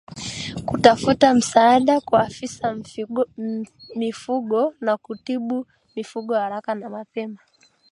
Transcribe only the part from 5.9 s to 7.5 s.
mifugo haraka na mapema